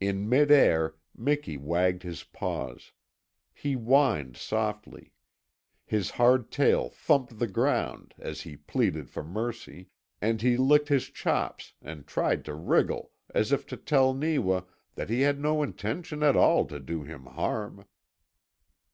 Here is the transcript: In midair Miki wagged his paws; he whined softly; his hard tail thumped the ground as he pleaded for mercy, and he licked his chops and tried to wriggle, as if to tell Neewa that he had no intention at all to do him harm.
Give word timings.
In 0.00 0.26
midair 0.26 0.94
Miki 1.14 1.58
wagged 1.58 2.02
his 2.02 2.24
paws; 2.24 2.92
he 3.52 3.74
whined 3.74 4.38
softly; 4.38 5.12
his 5.84 6.12
hard 6.12 6.50
tail 6.50 6.88
thumped 6.88 7.38
the 7.38 7.46
ground 7.46 8.14
as 8.18 8.40
he 8.40 8.56
pleaded 8.56 9.10
for 9.10 9.22
mercy, 9.22 9.90
and 10.18 10.40
he 10.40 10.56
licked 10.56 10.88
his 10.88 11.10
chops 11.10 11.74
and 11.82 12.06
tried 12.06 12.42
to 12.46 12.54
wriggle, 12.54 13.10
as 13.34 13.52
if 13.52 13.66
to 13.66 13.76
tell 13.76 14.14
Neewa 14.14 14.62
that 14.94 15.10
he 15.10 15.20
had 15.20 15.38
no 15.38 15.62
intention 15.62 16.22
at 16.22 16.36
all 16.36 16.64
to 16.64 16.80
do 16.80 17.02
him 17.02 17.26
harm. 17.26 17.84